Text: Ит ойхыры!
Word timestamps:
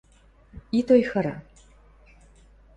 Ит 0.77 0.87
ойхыры! 0.95 1.35